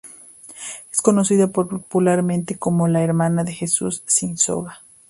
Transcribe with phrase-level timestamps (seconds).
[0.91, 4.81] Es conocida popularmente como la Hermandad de Jesús sin Soga.